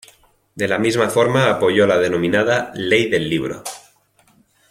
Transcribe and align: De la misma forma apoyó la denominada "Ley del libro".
De 0.55 0.67
la 0.67 0.79
misma 0.79 1.11
forma 1.11 1.47
apoyó 1.51 1.85
la 1.85 1.99
denominada 1.99 2.71
"Ley 2.73 3.07
del 3.07 3.29
libro". 3.29 3.61